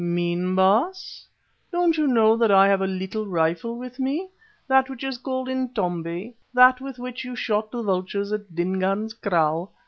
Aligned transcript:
"Mean, 0.03 0.55
Baas? 0.55 1.27
Don't 1.71 1.95
you 1.95 2.07
know 2.07 2.35
that 2.35 2.49
I 2.49 2.67
have 2.69 2.79
the 2.79 2.87
little 2.87 3.27
rifle 3.27 3.77
with 3.77 3.99
me, 3.99 4.29
that 4.67 4.89
which 4.89 5.03
is 5.03 5.19
called 5.19 5.47
Intombi, 5.47 6.33
that 6.55 6.81
with 6.81 6.97
which 6.97 7.23
you 7.23 7.35
shot 7.35 7.69
the 7.69 7.83
vultures 7.83 8.31
at 8.31 8.55
Dingaan's 8.55 9.13
kraal? 9.13 9.71